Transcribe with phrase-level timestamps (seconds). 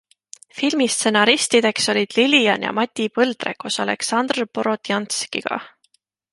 [0.59, 5.65] Filmi stsenaristideks olid Lilian ja Mati Põldre koos Aleksandr Borodjanskiga.